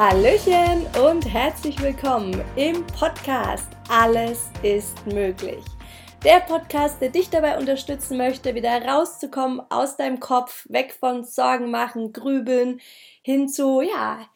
[0.00, 5.62] Hallöchen und herzlich willkommen im Podcast Alles ist möglich.
[6.24, 11.70] Der Podcast, der dich dabei unterstützen möchte, wieder rauszukommen aus deinem Kopf, weg von Sorgen
[11.70, 12.80] machen, grübeln,
[13.20, 14.26] hin zu, ja,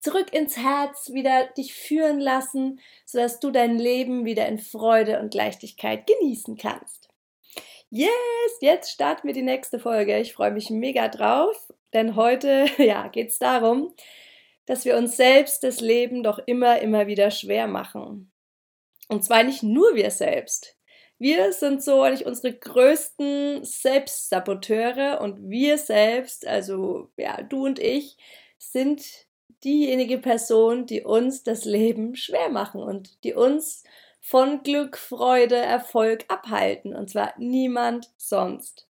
[0.00, 5.32] zurück ins Herz, wieder dich führen lassen, sodass du dein Leben wieder in Freude und
[5.32, 7.08] Leichtigkeit genießen kannst.
[7.88, 8.10] Yes,
[8.60, 10.18] jetzt starten wir die nächste Folge.
[10.18, 13.94] Ich freue mich mega drauf, denn heute, ja, geht's darum,
[14.66, 18.32] dass wir uns selbst das Leben doch immer, immer wieder schwer machen.
[19.08, 20.76] Und zwar nicht nur wir selbst.
[21.18, 28.16] Wir sind so eigentlich unsere größten Selbstsaboteure und wir selbst, also ja, du und ich,
[28.58, 29.04] sind
[29.62, 33.84] diejenige Person, die uns das Leben schwer machen und die uns
[34.20, 36.94] von Glück, Freude, Erfolg abhalten.
[36.94, 38.88] Und zwar niemand sonst.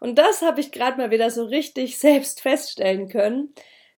[0.00, 3.54] Und das habe ich gerade mal wieder so richtig selbst feststellen können,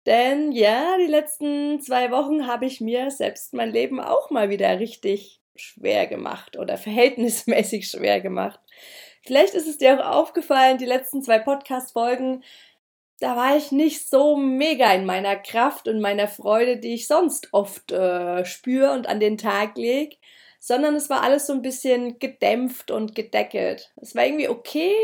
[0.05, 4.79] denn ja, die letzten zwei Wochen habe ich mir selbst mein Leben auch mal wieder
[4.79, 8.59] richtig schwer gemacht oder verhältnismäßig schwer gemacht.
[9.23, 12.43] Vielleicht ist es dir auch aufgefallen, die letzten zwei Podcast-Folgen,
[13.19, 17.49] da war ich nicht so mega in meiner Kraft und meiner Freude, die ich sonst
[17.53, 20.17] oft äh, spüre und an den Tag lege,
[20.59, 23.93] sondern es war alles so ein bisschen gedämpft und gedeckelt.
[23.95, 24.95] Es war irgendwie okay.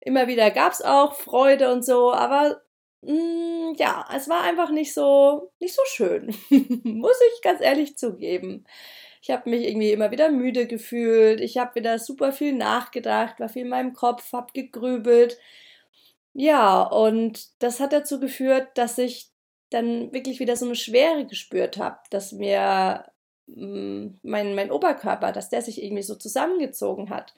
[0.00, 2.62] Immer wieder gab es auch Freude und so, aber
[3.08, 6.26] Mm, ja, es war einfach nicht so, nicht so schön.
[6.84, 8.66] Muss ich ganz ehrlich zugeben.
[9.22, 11.40] Ich habe mich irgendwie immer wieder müde gefühlt.
[11.40, 15.38] Ich habe wieder super viel nachgedacht, war viel in meinem Kopf, habe gegrübelt.
[16.34, 19.30] Ja, und das hat dazu geführt, dass ich
[19.70, 23.06] dann wirklich wieder so eine Schwere gespürt habe, dass mir
[23.46, 27.34] mm, mein, mein Oberkörper, dass der sich irgendwie so zusammengezogen hat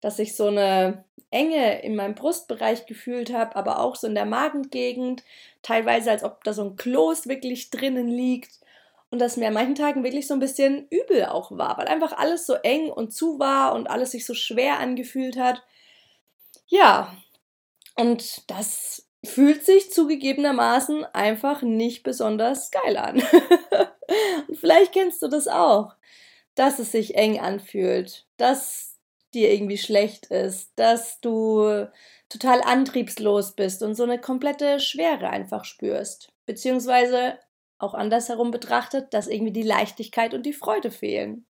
[0.00, 4.26] dass ich so eine Enge in meinem Brustbereich gefühlt habe, aber auch so in der
[4.26, 5.24] Magengegend,
[5.62, 8.60] teilweise als ob da so ein Kloß wirklich drinnen liegt
[9.10, 12.16] und dass mir an manchen Tagen wirklich so ein bisschen übel auch war, weil einfach
[12.16, 15.62] alles so eng und zu war und alles sich so schwer angefühlt hat.
[16.66, 17.16] Ja,
[17.96, 23.22] und das fühlt sich zugegebenermaßen einfach nicht besonders geil an.
[24.48, 25.94] und vielleicht kennst du das auch,
[26.54, 28.93] dass es sich eng anfühlt, dass
[29.34, 31.86] dir irgendwie schlecht ist, dass du
[32.28, 36.32] total antriebslos bist und so eine komplette Schwere einfach spürst.
[36.46, 37.38] Beziehungsweise
[37.78, 41.46] auch andersherum betrachtet, dass irgendwie die Leichtigkeit und die Freude fehlen.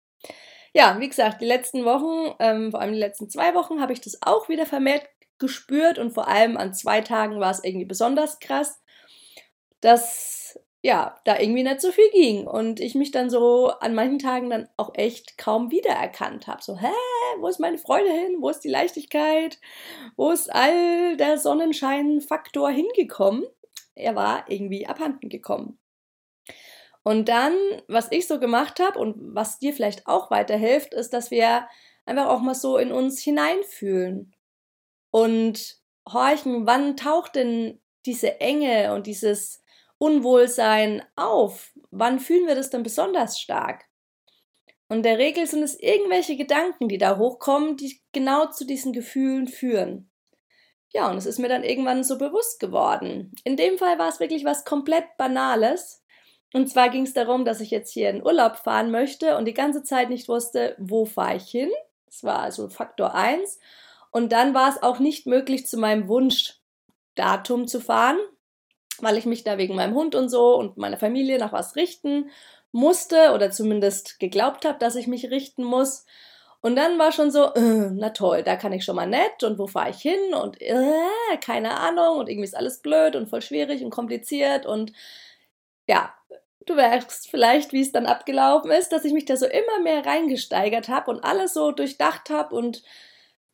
[0.73, 4.01] Ja, wie gesagt, die letzten Wochen, ähm, vor allem die letzten zwei Wochen, habe ich
[4.01, 5.05] das auch wieder vermehrt
[5.37, 8.81] gespürt und vor allem an zwei Tagen war es irgendwie besonders krass,
[9.81, 14.19] dass ja, da irgendwie nicht so viel ging und ich mich dann so an manchen
[14.19, 16.61] Tagen dann auch echt kaum wiedererkannt habe.
[16.61, 16.91] So, hä,
[17.39, 18.37] wo ist meine Freude hin?
[18.39, 19.59] Wo ist die Leichtigkeit?
[20.15, 23.45] Wo ist all der Sonnenscheinfaktor hingekommen?
[23.95, 25.79] Er war irgendwie abhanden gekommen.
[27.03, 27.53] Und dann,
[27.87, 31.67] was ich so gemacht habe und was dir vielleicht auch weiterhilft, ist, dass wir
[32.05, 34.33] einfach auch mal so in uns hineinfühlen
[35.11, 35.77] und
[36.11, 39.61] horchen, wann taucht denn diese Enge und dieses
[39.97, 41.71] Unwohlsein auf?
[41.91, 43.85] Wann fühlen wir das denn besonders stark?
[44.93, 48.93] Und in der Regel sind es irgendwelche Gedanken, die da hochkommen, die genau zu diesen
[48.93, 50.11] Gefühlen führen.
[50.89, 53.31] Ja, und es ist mir dann irgendwann so bewusst geworden.
[53.43, 56.03] In dem Fall war es wirklich was komplett Banales.
[56.53, 59.55] Und zwar ging es darum, dass ich jetzt hier in Urlaub fahren möchte und die
[59.55, 61.71] ganze Zeit nicht wusste, wo fahre ich hin.
[62.05, 63.59] Das war also Faktor 1.
[64.11, 68.19] Und dann war es auch nicht möglich, zu meinem Wunschdatum zu fahren,
[68.99, 72.29] weil ich mich da wegen meinem Hund und so und meiner Familie nach was richten
[72.73, 76.05] musste oder zumindest geglaubt habe, dass ich mich richten muss.
[76.59, 79.59] Und dann war schon so, äh, na toll, da kann ich schon mal nett und
[79.59, 80.75] wo fahre ich hin und äh,
[81.41, 84.93] keine Ahnung und irgendwie ist alles blöd und voll schwierig und kompliziert und
[85.87, 86.13] ja,
[86.65, 90.05] du merkst vielleicht, wie es dann abgelaufen ist, dass ich mich da so immer mehr
[90.05, 92.83] reingesteigert habe und alles so durchdacht habe und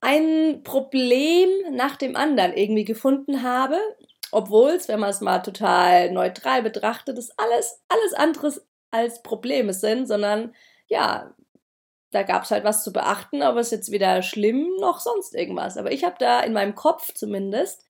[0.01, 3.79] ein Problem nach dem anderen irgendwie gefunden habe
[4.31, 9.73] obwohl es, wenn man es mal total neutral betrachtet, ist alles, alles anderes als Probleme
[9.73, 10.53] sind, sondern
[10.87, 11.35] ja,
[12.11, 15.35] da gab es halt was zu beachten, aber es ist jetzt weder schlimm noch sonst
[15.35, 15.77] irgendwas.
[15.77, 17.85] Aber ich habe da in meinem Kopf zumindest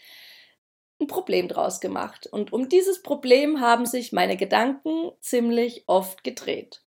[0.99, 2.27] ein Problem draus gemacht.
[2.27, 6.83] Und um dieses Problem haben sich meine Gedanken ziemlich oft gedreht.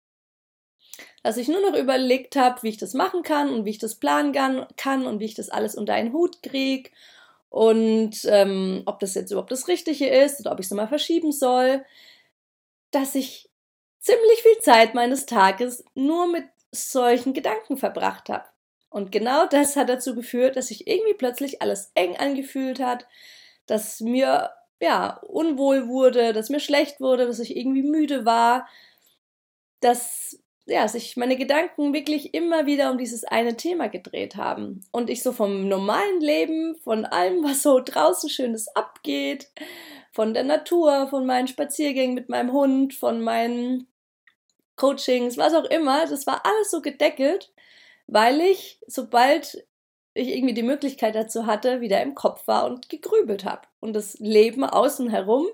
[1.23, 3.97] Dass ich nur noch überlegt habe, wie ich das machen kann und wie ich das
[3.97, 4.33] planen
[4.77, 6.91] kann und wie ich das alles unter einen Hut kriege
[7.51, 11.33] und ähm, ob das jetzt überhaupt das Richtige ist oder ob ich es nochmal verschieben
[11.33, 11.85] soll,
[12.91, 13.48] dass ich
[14.01, 18.45] ziemlich viel Zeit meines Tages nur mit solchen Gedanken verbracht habe.
[18.91, 23.07] Und genau das hat dazu geführt, dass sich irgendwie plötzlich alles eng angefühlt hat,
[23.67, 24.51] dass mir
[24.81, 28.69] ja, unwohl wurde, dass mir schlecht wurde, dass ich irgendwie müde war,
[29.81, 34.85] dass ja, sich meine Gedanken wirklich immer wieder um dieses eine Thema gedreht haben.
[34.93, 39.51] Und ich so vom normalen Leben, von allem, was so draußen Schönes abgeht,
[40.13, 43.89] von der Natur, von meinen Spaziergängen mit meinem Hund, von meinen
[44.77, 47.53] Coachings, was auch immer, das war alles so gedeckelt,
[48.07, 49.65] weil ich, sobald
[50.15, 53.63] ich irgendwie die Möglichkeit dazu hatte, wieder im Kopf war und gegrübelt habe.
[53.81, 55.47] Und das Leben außen herum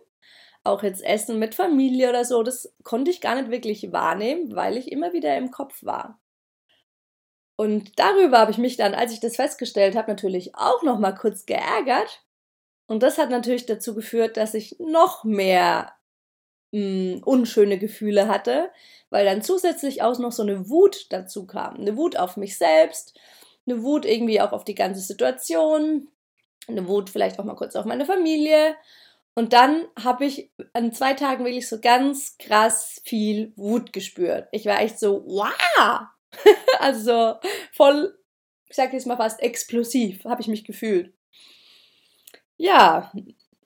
[0.65, 4.77] auch jetzt Essen mit Familie oder so, das konnte ich gar nicht wirklich wahrnehmen, weil
[4.77, 6.19] ich immer wieder im Kopf war.
[7.57, 11.13] Und darüber habe ich mich dann, als ich das festgestellt habe, natürlich auch noch mal
[11.13, 12.25] kurz geärgert.
[12.87, 15.93] Und das hat natürlich dazu geführt, dass ich noch mehr
[16.73, 18.71] mh, hm, unschöne Gefühle hatte,
[19.11, 21.77] weil dann zusätzlich auch noch so eine Wut dazu kam.
[21.77, 23.19] Eine Wut auf mich selbst,
[23.67, 26.09] eine Wut irgendwie auch auf die ganze Situation,
[26.67, 28.75] eine Wut vielleicht auch mal kurz auf meine Familie
[29.35, 34.49] und dann habe ich an zwei Tagen wirklich so ganz krass viel Wut gespürt.
[34.53, 36.03] Ich war echt so, wow!
[36.79, 37.35] also
[37.73, 38.17] voll,
[38.69, 41.13] ich sag jetzt mal fast explosiv, habe ich mich gefühlt.
[42.57, 43.13] Ja,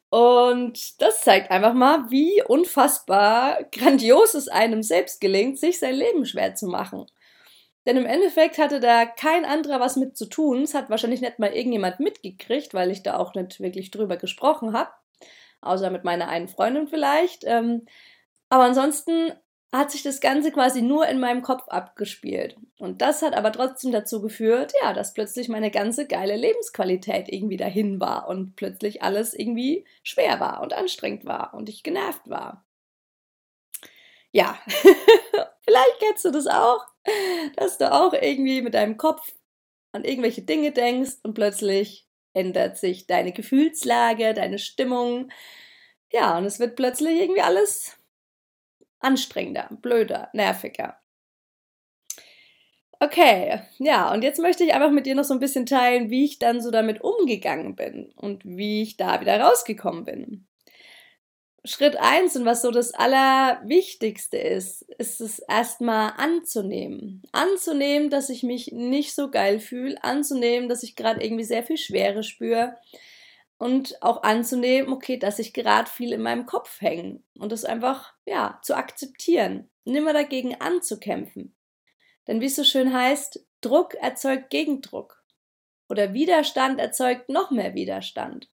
[0.08, 6.24] und das zeigt einfach mal, wie unfassbar grandios es einem selbst gelingt, sich sein Leben
[6.24, 7.06] schwer zu machen.
[7.84, 10.62] Denn im Endeffekt hatte da kein anderer was mit zu tun.
[10.62, 14.72] Es hat wahrscheinlich nicht mal irgendjemand mitgekriegt, weil ich da auch nicht wirklich drüber gesprochen
[14.72, 14.90] habe
[15.60, 17.44] außer mit meiner einen Freundin vielleicht.
[17.44, 17.86] Ähm,
[18.48, 19.32] aber ansonsten
[19.72, 22.56] hat sich das Ganze quasi nur in meinem Kopf abgespielt.
[22.78, 27.58] Und das hat aber trotzdem dazu geführt, ja, dass plötzlich meine ganze geile Lebensqualität irgendwie
[27.58, 32.64] dahin war und plötzlich alles irgendwie schwer war und anstrengend war und ich genervt war.
[34.32, 34.58] Ja,
[35.60, 36.86] vielleicht kennst du das auch,
[37.56, 39.34] dass du auch irgendwie mit deinem Kopf
[39.92, 42.07] an irgendwelche Dinge denkst und plötzlich
[42.38, 45.30] ändert sich deine Gefühlslage, deine Stimmung.
[46.12, 47.98] Ja, und es wird plötzlich irgendwie alles
[49.00, 51.00] anstrengender, blöder, nerviger.
[53.00, 56.24] Okay, ja, und jetzt möchte ich einfach mit dir noch so ein bisschen teilen, wie
[56.24, 60.47] ich dann so damit umgegangen bin und wie ich da wieder rausgekommen bin.
[61.68, 67.22] Schritt eins und was so das Allerwichtigste ist, ist es erstmal anzunehmen.
[67.32, 71.76] Anzunehmen, dass ich mich nicht so geil fühle, anzunehmen, dass ich gerade irgendwie sehr viel
[71.76, 72.76] Schwere spüre
[73.58, 78.14] und auch anzunehmen, okay, dass ich gerade viel in meinem Kopf hänge und das einfach,
[78.24, 81.54] ja, zu akzeptieren, nimmer dagegen anzukämpfen.
[82.26, 85.22] Denn wie es so schön heißt, Druck erzeugt Gegendruck
[85.88, 88.48] oder Widerstand erzeugt noch mehr Widerstand.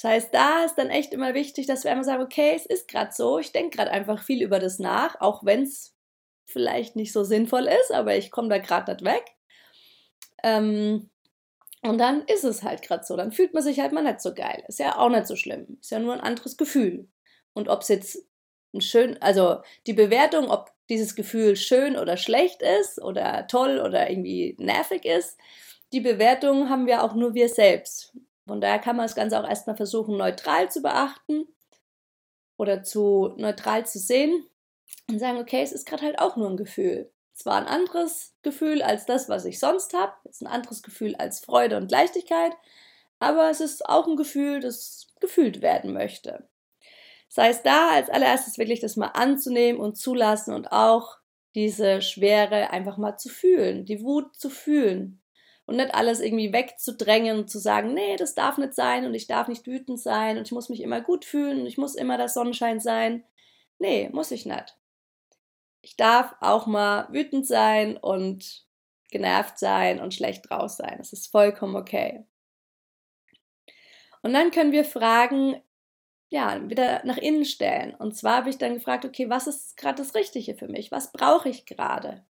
[0.00, 2.86] Das heißt, da ist dann echt immer wichtig, dass wir einmal sagen, okay, es ist
[2.86, 5.96] gerade so, ich denke gerade einfach viel über das nach, auch wenn es
[6.46, 9.24] vielleicht nicht so sinnvoll ist, aber ich komme da gerade nicht weg.
[10.44, 11.10] Ähm,
[11.82, 13.16] und dann ist es halt gerade so.
[13.16, 14.62] Dann fühlt man sich halt mal nicht so geil.
[14.68, 15.78] Ist ja auch nicht so schlimm.
[15.80, 17.08] Ist ja nur ein anderes Gefühl.
[17.52, 18.24] Und ob es jetzt
[18.72, 24.08] ein schön, also die Bewertung, ob dieses Gefühl schön oder schlecht ist oder toll oder
[24.08, 25.38] irgendwie nervig ist,
[25.92, 28.14] die Bewertung haben wir auch nur wir selbst.
[28.48, 31.46] Von daher kann man das Ganze auch erstmal versuchen, neutral zu beachten
[32.56, 34.46] oder zu neutral zu sehen
[35.08, 37.12] und sagen, okay, es ist gerade halt auch nur ein Gefühl.
[37.34, 41.40] Zwar ein anderes Gefühl als das, was ich sonst habe, ist ein anderes Gefühl als
[41.40, 42.52] Freude und Leichtigkeit,
[43.20, 46.48] aber es ist auch ein Gefühl, das gefühlt werden möchte.
[47.28, 51.18] Das heißt, da als allererstes wirklich das mal anzunehmen und zulassen und auch
[51.54, 55.20] diese Schwere einfach mal zu fühlen, die Wut zu fühlen,
[55.68, 59.26] und nicht alles irgendwie wegzudrängen und zu sagen, nee, das darf nicht sein und ich
[59.26, 62.16] darf nicht wütend sein und ich muss mich immer gut fühlen und ich muss immer
[62.16, 63.22] der Sonnenschein sein.
[63.78, 64.78] Nee, muss ich nicht.
[65.82, 68.64] Ich darf auch mal wütend sein und
[69.10, 70.94] genervt sein und schlecht draus sein.
[70.96, 72.24] Das ist vollkommen okay.
[74.22, 75.60] Und dann können wir Fragen,
[76.30, 77.94] ja, wieder nach innen stellen.
[77.94, 80.90] Und zwar habe ich dann gefragt, okay, was ist gerade das Richtige für mich?
[80.90, 82.24] Was brauche ich gerade?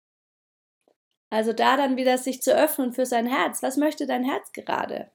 [1.35, 3.61] Also da dann wieder sich zu öffnen für sein Herz.
[3.61, 5.11] Was möchte dein Herz gerade?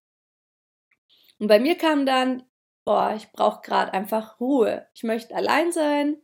[1.38, 2.44] Und bei mir kam dann,
[2.84, 4.86] boah, ich brauche gerade einfach Ruhe.
[4.94, 6.18] Ich möchte allein sein.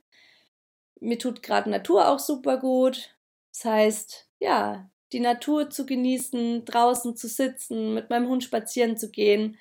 [1.00, 3.16] Mir tut gerade Natur auch super gut.
[3.54, 9.10] Das heißt, ja, die Natur zu genießen, draußen zu sitzen, mit meinem Hund spazieren zu
[9.10, 9.58] gehen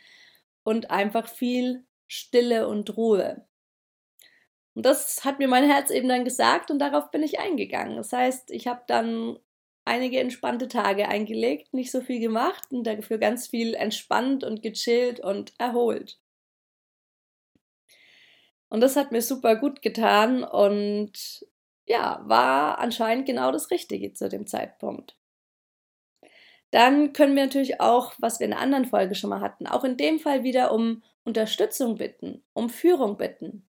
[0.65, 3.47] und einfach viel Stille und Ruhe.
[4.75, 7.97] Und das hat mir mein Herz eben dann gesagt und darauf bin ich eingegangen.
[7.97, 9.39] Das heißt, ich habe dann
[9.85, 15.21] einige entspannte Tage eingelegt, nicht so viel gemacht und dafür ganz viel entspannt und gechillt
[15.21, 16.19] und erholt.
[18.69, 21.47] Und das hat mir super gut getan und
[21.87, 25.17] ja, war anscheinend genau das Richtige zu dem Zeitpunkt.
[26.71, 29.85] Dann können wir natürlich auch, was wir in einer anderen Folge schon mal hatten, auch
[29.85, 33.69] in dem Fall wieder um Unterstützung bitten, um Führung bitten.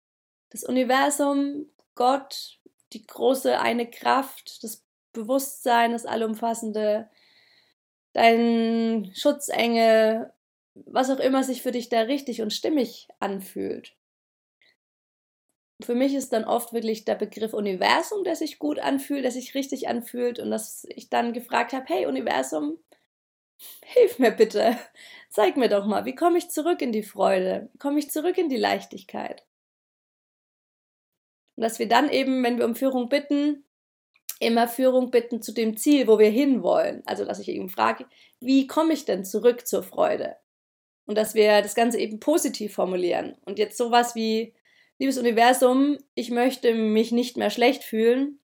[0.50, 2.60] Das Universum, Gott,
[2.92, 7.10] die große eine Kraft, das Bewusstsein, das Allumfassende,
[8.14, 10.32] dein Schutzengel,
[10.74, 13.96] was auch immer sich für dich da richtig und stimmig anfühlt.
[15.82, 19.56] Für mich ist dann oft wirklich der Begriff Universum, der sich gut anfühlt, der sich
[19.56, 22.80] richtig anfühlt und dass ich dann gefragt habe, hey Universum,
[23.84, 24.78] hilf mir bitte,
[25.30, 28.38] zeig mir doch mal, wie komme ich zurück in die Freude, wie komme ich zurück
[28.38, 29.46] in die Leichtigkeit.
[31.56, 33.66] Und dass wir dann eben, wenn wir um Führung bitten,
[34.40, 37.04] immer Führung bitten zu dem Ziel, wo wir hinwollen.
[37.06, 38.06] Also, dass ich eben frage,
[38.40, 40.38] wie komme ich denn zurück zur Freude?
[41.06, 43.36] Und dass wir das Ganze eben positiv formulieren.
[43.46, 44.54] Und jetzt sowas wie,
[45.00, 48.40] liebes Universum, ich möchte mich nicht mehr schlecht fühlen,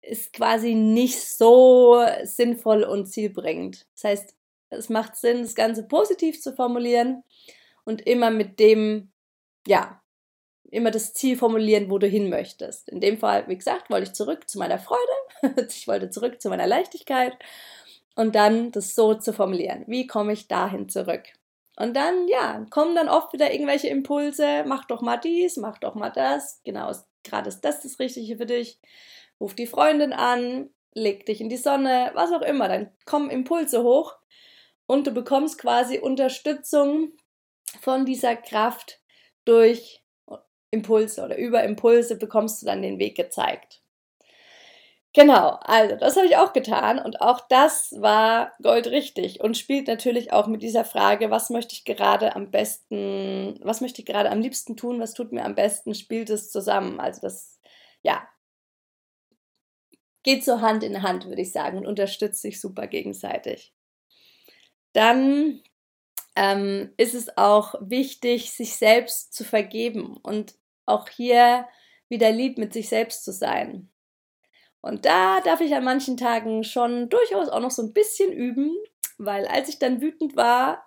[0.00, 3.86] ist quasi nicht so sinnvoll und zielbringend.
[3.94, 4.34] Das heißt,
[4.70, 7.22] es macht Sinn, das Ganze positiv zu formulieren
[7.84, 9.12] und immer mit dem,
[9.66, 10.02] ja,
[10.70, 12.88] immer das Ziel formulieren, wo du hin möchtest.
[12.88, 15.11] In dem Fall, wie gesagt, wollte ich zurück zu meiner Freude,
[15.68, 17.36] ich wollte zurück zu meiner Leichtigkeit
[18.14, 19.84] und dann das so zu formulieren.
[19.86, 21.24] Wie komme ich dahin zurück?
[21.76, 25.94] Und dann, ja, kommen dann oft wieder irgendwelche Impulse, mach doch mal dies, mach doch
[25.94, 26.92] mal das, genau,
[27.24, 28.78] gerade ist das das Richtige für dich.
[29.40, 33.82] Ruf die Freundin an, leg dich in die Sonne, was auch immer, dann kommen Impulse
[33.82, 34.16] hoch
[34.86, 37.12] und du bekommst quasi Unterstützung
[37.80, 39.00] von dieser Kraft
[39.44, 40.02] durch
[40.70, 43.81] Impulse oder über Impulse bekommst du dann den Weg gezeigt.
[45.14, 50.32] Genau, also das habe ich auch getan und auch das war goldrichtig und spielt natürlich
[50.32, 54.40] auch mit dieser Frage, was möchte ich gerade am besten, was möchte ich gerade am
[54.40, 56.98] liebsten tun, was tut mir am besten, spielt es zusammen.
[56.98, 57.60] Also das,
[58.02, 58.26] ja,
[60.24, 63.72] geht so Hand in Hand, würde ich sagen, und unterstützt sich super gegenseitig.
[64.94, 65.62] Dann
[66.36, 71.68] ähm, ist es auch wichtig, sich selbst zu vergeben und auch hier
[72.08, 73.91] wieder lieb mit sich selbst zu sein.
[74.82, 78.76] Und da darf ich an manchen Tagen schon durchaus auch noch so ein bisschen üben,
[79.16, 80.84] weil als ich dann wütend war,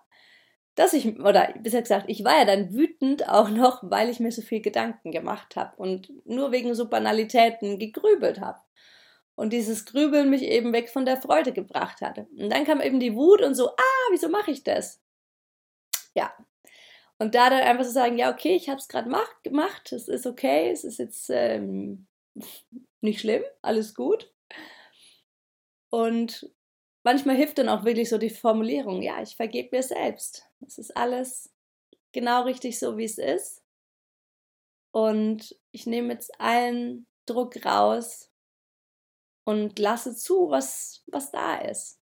[0.75, 4.31] dass ich, oder besser gesagt, ich war ja dann wütend auch noch, weil ich mir
[4.31, 8.59] so viel Gedanken gemacht habe und nur wegen so Banalitäten gegrübelt habe.
[9.35, 12.27] Und dieses Grübeln mich eben weg von der Freude gebracht hatte.
[12.37, 15.01] Und dann kam eben die Wut und so, ah, wieso mache ich das?
[16.13, 16.33] Ja,
[17.17, 19.09] und da dann einfach zu so sagen, ja, okay, ich habe es gerade
[19.43, 22.07] gemacht, es ist okay, es ist jetzt ähm,
[23.05, 24.33] nicht schlimm, alles gut.
[25.89, 26.49] Und
[27.03, 30.43] manchmal hilft dann auch wirklich so die Formulierung, ja, ich vergebe mir selbst.
[30.67, 31.53] Es ist alles
[32.11, 33.63] genau richtig so, wie es ist.
[34.91, 38.31] Und ich nehme jetzt allen Druck raus
[39.45, 41.99] und lasse zu, was, was da ist.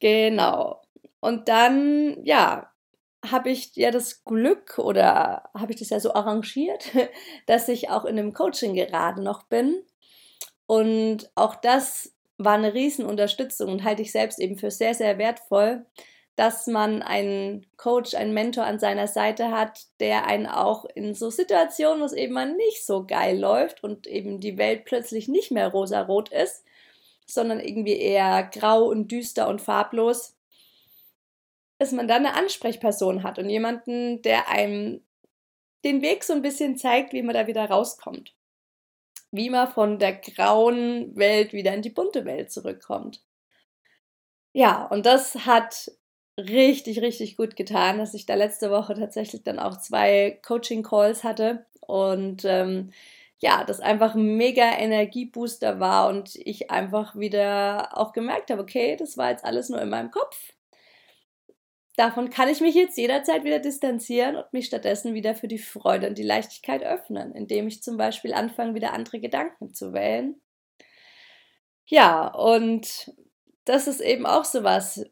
[0.00, 0.82] Genau.
[1.20, 2.73] Und dann, ja,
[3.30, 6.90] habe ich ja das Glück oder habe ich das ja so arrangiert,
[7.46, 9.82] dass ich auch in einem Coaching gerade noch bin.
[10.66, 15.84] Und auch das war eine Riesenunterstützung und halte ich selbst eben für sehr, sehr wertvoll,
[16.36, 21.30] dass man einen Coach, einen Mentor an seiner Seite hat, der einen auch in so
[21.30, 25.52] Situationen, wo es eben mal nicht so geil läuft und eben die Welt plötzlich nicht
[25.52, 26.64] mehr rosarot ist,
[27.26, 30.33] sondern irgendwie eher grau und düster und farblos,
[31.84, 35.02] dass man dann eine Ansprechperson hat und jemanden, der einem
[35.84, 38.34] den Weg so ein bisschen zeigt, wie man da wieder rauskommt.
[39.30, 43.22] Wie man von der grauen Welt wieder in die bunte Welt zurückkommt.
[44.54, 45.90] Ja, und das hat
[46.38, 51.66] richtig, richtig gut getan, dass ich da letzte Woche tatsächlich dann auch zwei Coaching-Calls hatte
[51.80, 52.92] und ähm,
[53.40, 58.96] ja, das einfach ein mega Energiebooster war und ich einfach wieder auch gemerkt habe, okay,
[58.96, 60.54] das war jetzt alles nur in meinem Kopf
[61.96, 66.08] Davon kann ich mich jetzt jederzeit wieder distanzieren und mich stattdessen wieder für die Freude
[66.08, 70.40] und die Leichtigkeit öffnen, indem ich zum Beispiel anfange, wieder andere Gedanken zu wählen.
[71.86, 73.12] Ja, und
[73.64, 75.04] das ist eben auch so was,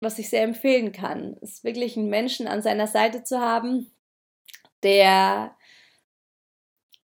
[0.00, 3.90] was ich sehr empfehlen kann, ist wirklich einen Menschen an seiner Seite zu haben,
[4.82, 5.56] der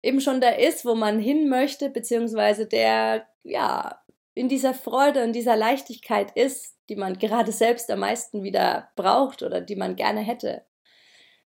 [0.02, 4.02] eben schon da ist, wo man hin möchte, beziehungsweise der ja
[4.38, 9.44] in dieser Freude und dieser Leichtigkeit ist, die man gerade selbst am meisten wieder braucht
[9.44, 10.66] oder die man gerne hätte.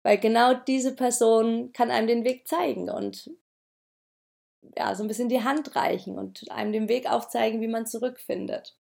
[0.02, 3.30] Weil genau diese Person kann einem den Weg zeigen und
[4.76, 8.76] ja, so ein bisschen die Hand reichen und einem den Weg aufzeigen, wie man zurückfindet.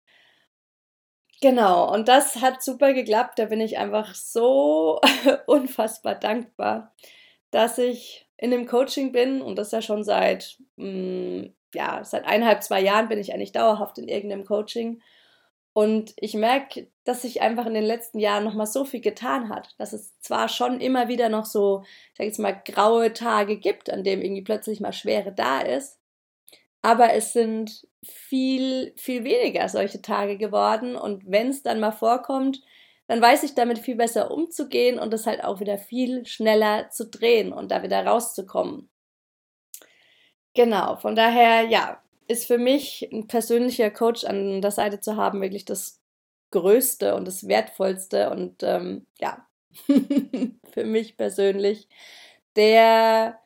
[1.40, 3.38] Genau, und das hat super geklappt.
[3.38, 5.00] Da bin ich einfach so
[5.46, 6.94] unfassbar dankbar,
[7.50, 12.24] dass ich in dem Coaching bin und das ja schon seit, mh, mm, ja, seit
[12.24, 15.02] eineinhalb, zwei Jahren bin ich eigentlich dauerhaft in irgendeinem Coaching
[15.72, 19.74] Und ich merke, dass sich einfach in den letzten Jahren nochmal so viel getan hat,
[19.78, 23.90] dass es zwar schon immer wieder noch so, ich sag jetzt mal, graue Tage gibt,
[23.90, 25.98] an dem irgendwie plötzlich mal Schwere da ist,
[26.82, 30.96] aber es sind viel, viel weniger solche Tage geworden.
[30.96, 32.62] Und wenn es dann mal vorkommt,
[33.08, 37.08] dann weiß ich damit viel besser umzugehen und es halt auch wieder viel schneller zu
[37.08, 38.90] drehen und da wieder rauszukommen.
[40.54, 45.40] Genau, von daher, ja, ist für mich ein persönlicher Coach an der Seite zu haben
[45.40, 46.00] wirklich das
[46.50, 49.46] Größte und das Wertvollste und ähm, ja,
[50.72, 51.88] für mich persönlich
[52.56, 53.38] der,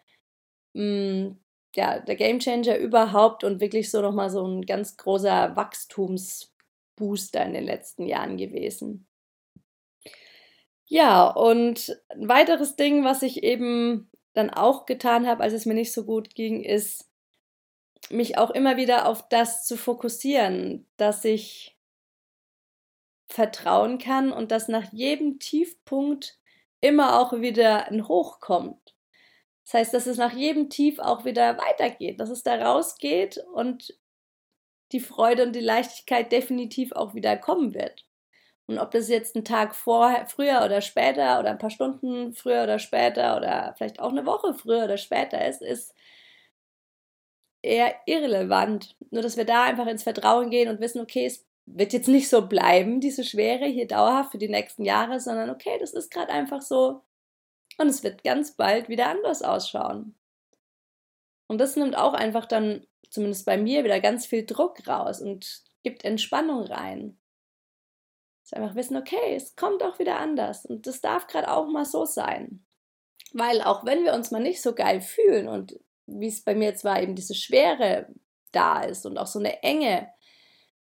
[0.74, 1.38] mh, mm,
[1.76, 7.64] ja, der Gamechanger überhaupt und wirklich so nochmal so ein ganz großer Wachstumsbooster in den
[7.64, 9.06] letzten Jahren gewesen.
[10.92, 15.74] Ja, und ein weiteres Ding, was ich eben dann auch getan habe, als es mir
[15.74, 17.08] nicht so gut ging, ist,
[18.10, 21.78] mich auch immer wieder auf das zu fokussieren, dass ich
[23.28, 26.40] vertrauen kann und dass nach jedem Tiefpunkt
[26.80, 28.96] immer auch wieder ein Hoch kommt.
[29.64, 33.96] Das heißt, dass es nach jedem Tief auch wieder weitergeht, dass es da rausgeht und
[34.90, 38.09] die Freude und die Leichtigkeit definitiv auch wieder kommen wird.
[38.70, 42.62] Und ob das jetzt ein Tag vorher, früher oder später oder ein paar Stunden früher
[42.62, 45.92] oder später oder vielleicht auch eine Woche früher oder später ist, ist
[47.62, 48.96] eher irrelevant.
[49.10, 52.28] Nur, dass wir da einfach ins Vertrauen gehen und wissen, okay, es wird jetzt nicht
[52.28, 56.30] so bleiben, diese Schwere hier dauerhaft für die nächsten Jahre, sondern okay, das ist gerade
[56.32, 57.02] einfach so
[57.78, 60.14] und es wird ganz bald wieder anders ausschauen.
[61.48, 65.64] Und das nimmt auch einfach dann, zumindest bei mir, wieder ganz viel Druck raus und
[65.82, 67.19] gibt Entspannung rein.
[68.50, 71.84] Dass einfach wissen, okay, es kommt auch wieder anders und das darf gerade auch mal
[71.84, 72.64] so sein.
[73.32, 76.68] Weil auch wenn wir uns mal nicht so geil fühlen und wie es bei mir
[76.68, 78.08] jetzt war, eben diese Schwere
[78.52, 80.08] da ist und auch so eine Enge,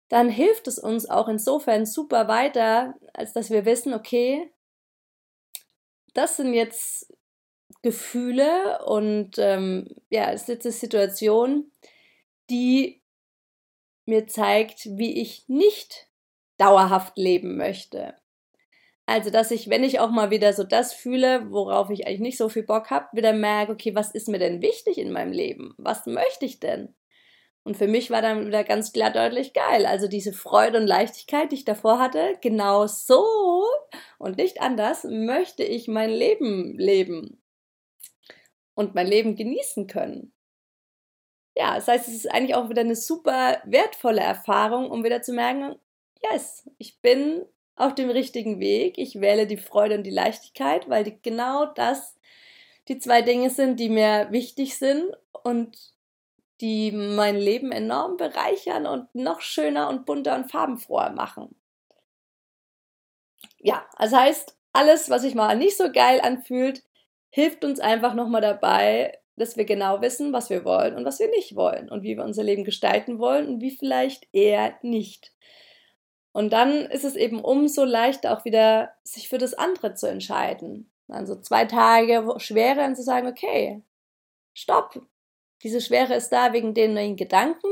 [0.08, 4.52] dann hilft es uns auch insofern super weiter, als dass wir wissen, okay,
[6.14, 7.12] das sind jetzt
[7.82, 11.72] Gefühle und ähm, ja, es ist jetzt eine Situation,
[12.50, 13.02] die
[14.04, 16.09] mir zeigt, wie ich nicht
[16.60, 18.14] dauerhaft leben möchte.
[19.06, 22.38] Also, dass ich, wenn ich auch mal wieder so das fühle, worauf ich eigentlich nicht
[22.38, 25.74] so viel Bock habe, wieder merke, okay, was ist mir denn wichtig in meinem Leben?
[25.78, 26.94] Was möchte ich denn?
[27.64, 29.84] Und für mich war dann wieder ganz klar deutlich geil.
[29.84, 33.64] Also diese Freude und Leichtigkeit, die ich davor hatte, genau so
[34.18, 37.42] und nicht anders möchte ich mein Leben leben
[38.74, 40.32] und mein Leben genießen können.
[41.56, 45.32] Ja, das heißt, es ist eigentlich auch wieder eine super wertvolle Erfahrung, um wieder zu
[45.32, 45.76] merken,
[46.22, 47.44] yes, ich bin
[47.76, 48.98] auf dem richtigen Weg.
[48.98, 52.16] Ich wähle die Freude und die Leichtigkeit, weil die, genau das
[52.88, 55.78] die zwei Dinge sind, die mir wichtig sind und
[56.60, 61.54] die mein Leben enorm bereichern und noch schöner und bunter und farbenfroher machen.
[63.58, 66.82] Ja, das heißt, alles, was sich mal nicht so geil anfühlt,
[67.30, 71.28] hilft uns einfach nochmal dabei, dass wir genau wissen, was wir wollen und was wir
[71.28, 75.32] nicht wollen und wie wir unser Leben gestalten wollen und wie vielleicht eher nicht.
[76.32, 80.90] Und dann ist es eben umso leichter auch wieder, sich für das andere zu entscheiden.
[81.08, 83.82] Also zwei Tage Schwere und zu sagen, okay,
[84.54, 85.00] stopp.
[85.62, 87.68] Diese Schwere ist da wegen den neuen Gedanken.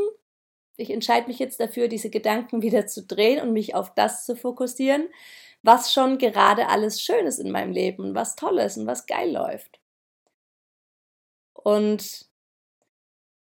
[0.76, 4.36] Ich entscheide mich jetzt dafür, diese Gedanken wieder zu drehen und mich auf das zu
[4.36, 5.08] fokussieren,
[5.62, 9.80] was schon gerade alles Schönes in meinem Leben, was Tolles und was geil läuft.
[11.52, 12.26] Und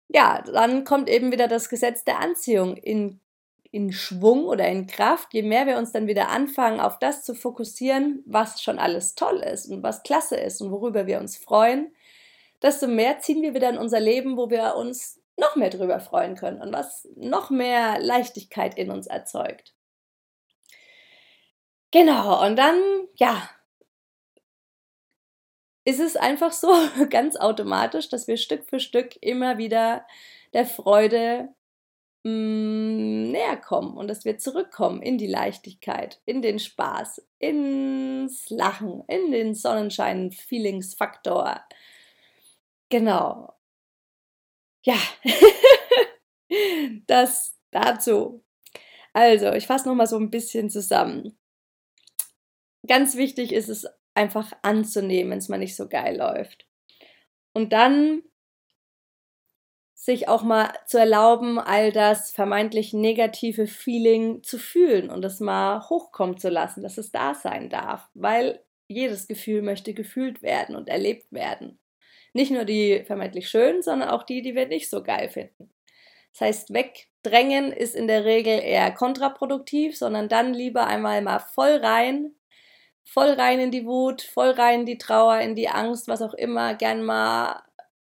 [0.10, 3.20] ja, dann kommt eben wieder das Gesetz der Anziehung in
[3.78, 7.36] in Schwung oder in Kraft, je mehr wir uns dann wieder anfangen, auf das zu
[7.36, 11.96] fokussieren, was schon alles toll ist und was klasse ist und worüber wir uns freuen,
[12.64, 16.36] desto mehr ziehen wir wieder in unser Leben, wo wir uns noch mehr drüber freuen
[16.36, 19.76] können und was noch mehr Leichtigkeit in uns erzeugt.
[21.92, 22.82] Genau, und dann,
[23.16, 23.48] ja,
[25.86, 26.74] ist es einfach so
[27.12, 30.04] ganz automatisch, dass wir Stück für Stück immer wieder
[30.54, 31.50] der Freude
[32.28, 39.04] mm, näher kommen und dass wir zurückkommen in die Leichtigkeit, in den Spaß, ins Lachen,
[39.08, 41.62] in den Sonnenschein-Feelingsfaktor.
[42.90, 43.54] Genau.
[44.84, 44.98] Ja,
[47.08, 48.44] das dazu.
[49.14, 51.38] Also, ich fasse nochmal so ein bisschen zusammen.
[52.88, 56.68] Ganz wichtig ist es einfach anzunehmen, wenn es mal nicht so geil läuft.
[57.54, 58.22] Und dann
[60.08, 65.82] sich auch mal zu erlauben, all das vermeintlich negative Feeling zu fühlen und es mal
[65.90, 70.88] hochkommen zu lassen, dass es da sein darf, weil jedes Gefühl möchte gefühlt werden und
[70.88, 71.78] erlebt werden.
[72.32, 75.74] Nicht nur die vermeintlich schönen, sondern auch die, die wir nicht so geil finden.
[76.32, 81.82] Das heißt, wegdrängen ist in der Regel eher kontraproduktiv, sondern dann lieber einmal mal voll
[81.84, 82.34] rein,
[83.04, 86.34] voll rein in die Wut, voll rein in die Trauer, in die Angst, was auch
[86.34, 87.62] immer, gern mal,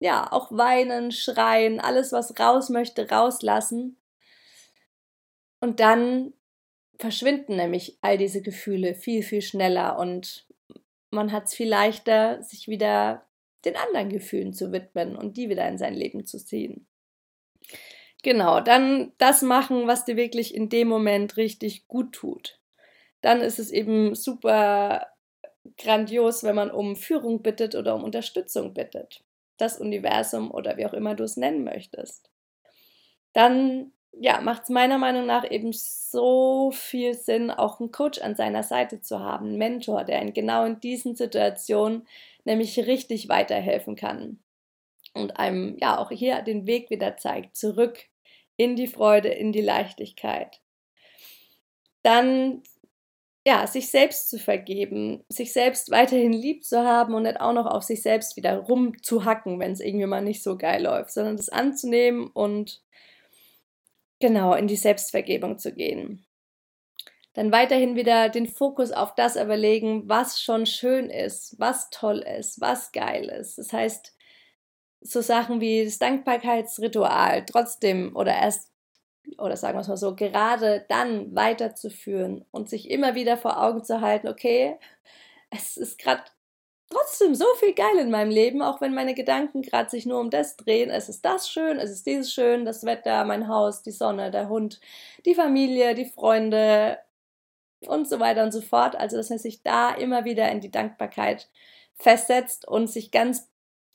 [0.02, 3.98] ja, auch weinen, schreien, alles, was raus möchte, rauslassen.
[5.60, 6.34] Und dann
[6.98, 10.48] verschwinden nämlich all diese Gefühle viel, viel schneller und
[11.12, 13.28] man hat es viel leichter, sich wieder
[13.64, 16.88] den anderen Gefühlen zu widmen und die wieder in sein Leben zu ziehen.
[18.24, 22.60] Genau, dann das machen, was dir wirklich in dem Moment richtig gut tut.
[23.22, 25.08] Dann ist es eben super
[25.78, 29.24] grandios, wenn man um Führung bittet oder um Unterstützung bittet.
[29.62, 32.32] Das Universum oder wie auch immer du es nennen möchtest.
[33.34, 38.36] Dann ja, macht es meiner Meinung nach eben so viel Sinn, auch einen Coach an
[38.36, 42.08] seiner Seite zu haben, einen Mentor, der in genau in diesen Situationen
[42.44, 44.40] nämlich richtig weiterhelfen kann
[45.14, 48.00] und einem ja auch hier den Weg wieder zeigt, zurück
[48.58, 50.60] in die Freude, in die Leichtigkeit.
[52.04, 52.64] Dann
[53.46, 57.66] ja, sich selbst zu vergeben, sich selbst weiterhin lieb zu haben und nicht auch noch
[57.66, 61.50] auf sich selbst wieder rumzuhacken, wenn es irgendwie mal nicht so geil läuft, sondern das
[61.50, 62.84] anzunehmen und
[64.20, 66.26] genau in die Selbstvergebung zu gehen.
[67.34, 72.60] Dann weiterhin wieder den Fokus auf das überlegen, was schon schön ist, was toll ist,
[72.62, 73.58] was geil ist.
[73.58, 74.16] Das heißt,
[75.02, 78.71] so Sachen wie das Dankbarkeitsritual trotzdem oder erst
[79.38, 83.84] oder sagen wir es mal so, gerade dann weiterzuführen und sich immer wieder vor Augen
[83.84, 84.78] zu halten, okay,
[85.52, 86.24] es ist gerade
[86.90, 90.30] trotzdem so viel geil in meinem Leben, auch wenn meine Gedanken gerade sich nur um
[90.30, 90.90] das drehen.
[90.90, 94.50] Es ist das schön, es ist dieses schön, das Wetter, mein Haus, die Sonne, der
[94.50, 94.80] Hund,
[95.26, 97.00] die Familie, die Freunde
[97.88, 98.96] und so weiter und so fort.
[98.96, 101.50] Also, dass man sich da immer wieder in die Dankbarkeit
[101.96, 103.50] festsetzt und sich ganz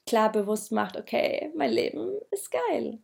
[0.06, 3.00] klar bewusst macht, okay, mein Leben ist geil.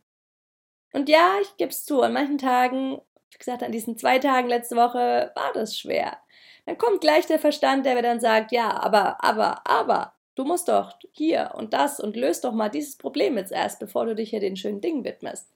[0.93, 3.01] Und ja, ich gebe es zu, an manchen Tagen,
[3.31, 6.17] wie gesagt, an diesen zwei Tagen letzte Woche war das schwer.
[6.65, 10.69] Dann kommt gleich der Verstand, der mir dann sagt, ja, aber, aber, aber, du musst
[10.69, 14.29] doch hier und das und löst doch mal dieses Problem jetzt erst, bevor du dich
[14.29, 15.49] hier den schönen Dingen widmest.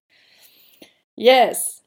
[1.15, 1.83] Yes.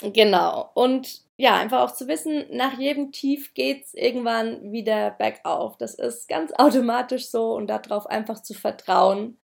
[0.00, 0.70] Genau.
[0.74, 5.76] Und ja, einfach auch zu wissen, nach jedem Tief geht's irgendwann wieder bergauf.
[5.78, 9.38] Das ist ganz automatisch so und darauf einfach zu vertrauen,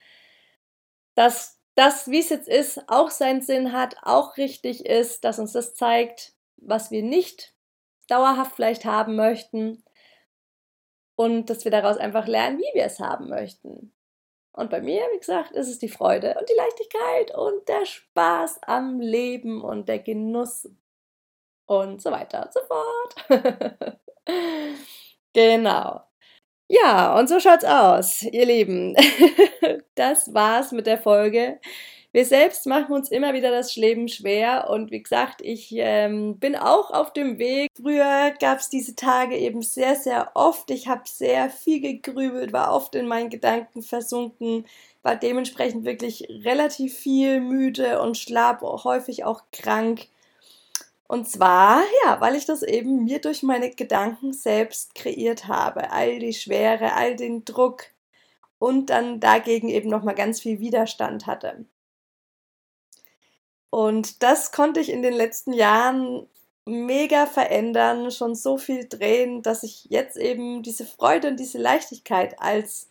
[1.16, 5.54] dass das, wie es jetzt ist, auch seinen Sinn hat, auch richtig ist, dass uns
[5.54, 7.54] das zeigt, was wir nicht
[8.08, 9.84] dauerhaft vielleicht haben möchten
[11.16, 13.94] und dass wir daraus einfach lernen, wie wir es haben möchten.
[14.54, 18.60] Und bei mir, wie gesagt, ist es die Freude und die Leichtigkeit und der Spaß
[18.64, 20.70] am Leben und der Genuss
[21.68, 24.00] und so weiter und so fort.
[25.34, 26.02] genau.
[26.74, 28.96] Ja, und so schaut's aus, ihr Lieben.
[29.96, 31.60] das war's mit der Folge.
[32.14, 36.56] Wir selbst machen uns immer wieder das Leben schwer und wie gesagt, ich ähm, bin
[36.56, 37.70] auch auf dem Weg.
[37.76, 40.72] Früher gab's diese Tage eben sehr, sehr oft.
[40.72, 44.66] Ich habe sehr viel gegrübelt, war oft in meinen Gedanken versunken,
[45.04, 50.08] war dementsprechend wirklich relativ viel müde und schlaf häufig auch krank.
[51.12, 55.92] Und zwar, ja, weil ich das eben mir durch meine Gedanken selbst kreiert habe.
[55.92, 57.88] All die Schwere, all den Druck
[58.60, 61.66] und dann dagegen eben nochmal ganz viel Widerstand hatte.
[63.70, 66.28] Und das konnte ich in den letzten Jahren
[66.66, 72.40] mega verändern, schon so viel drehen, dass ich jetzt eben diese Freude und diese Leichtigkeit
[72.40, 72.88] als,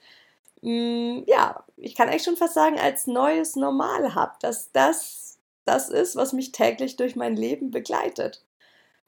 [0.60, 5.29] mh, mm, ja, ich kann eigentlich schon fast sagen, als neues Normal habe, dass das
[5.64, 8.44] das ist, was mich täglich durch mein Leben begleitet.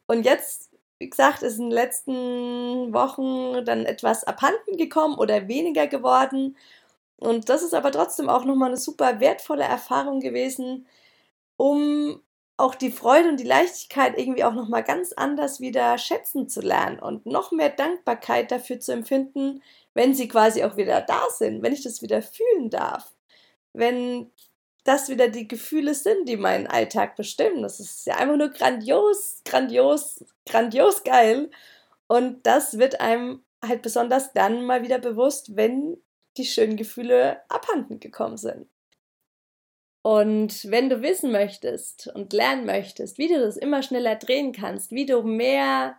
[0.07, 5.87] Und jetzt, wie gesagt, ist in den letzten Wochen dann etwas abhanden gekommen oder weniger
[5.87, 6.57] geworden.
[7.17, 10.87] Und das ist aber trotzdem auch nochmal eine super wertvolle Erfahrung gewesen,
[11.57, 12.21] um
[12.57, 16.99] auch die Freude und die Leichtigkeit irgendwie auch nochmal ganz anders wieder schätzen zu lernen
[17.01, 19.63] und noch mehr Dankbarkeit dafür zu empfinden,
[19.95, 23.13] wenn sie quasi auch wieder da sind, wenn ich das wieder fühlen darf.
[23.73, 24.31] Wenn
[24.85, 27.63] das wieder die Gefühle sind, die meinen Alltag bestimmen.
[27.63, 31.51] Das ist ja einfach nur grandios, grandios, grandios geil.
[32.09, 35.99] Und das wird einem halt besonders dann mal wieder bewusst, wenn
[36.37, 38.67] die schönen Gefühle abhanden gekommen sind.
[40.03, 44.91] Und wenn du wissen möchtest und lernen möchtest, wie du das immer schneller drehen kannst,
[44.91, 45.97] wie du mehr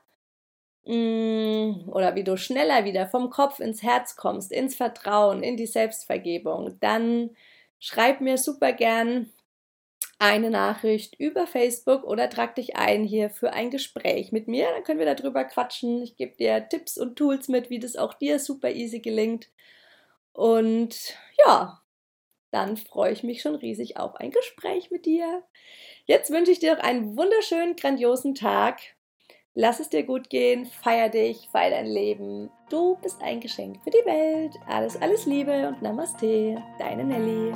[0.86, 5.68] mm, oder wie du schneller wieder vom Kopf ins Herz kommst, ins Vertrauen, in die
[5.68, 7.30] Selbstvergebung, dann
[7.84, 9.30] schreib mir super gern
[10.18, 14.70] eine Nachricht über Facebook oder trag dich ein hier für ein Gespräch mit mir.
[14.74, 16.02] Dann können wir darüber quatschen.
[16.02, 19.50] Ich gebe dir Tipps und Tools mit, wie das auch dir super easy gelingt.
[20.32, 21.82] Und ja,
[22.52, 25.44] dann freue ich mich schon riesig auf ein Gespräch mit dir.
[26.06, 28.80] Jetzt wünsche ich dir noch einen wunderschönen, grandiosen Tag.
[29.56, 32.50] Lass es dir gut gehen, feier dich, feier dein Leben.
[32.70, 34.56] Du bist ein Geschenk für die Welt.
[34.68, 36.58] Alles, alles Liebe und Namaste.
[36.80, 37.54] Deine Nelly.